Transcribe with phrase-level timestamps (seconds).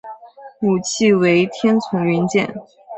[0.63, 2.51] 武器为天丛云剑。